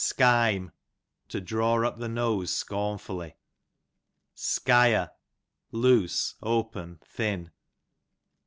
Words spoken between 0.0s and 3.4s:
Skime, to draw up the nose scorn fully.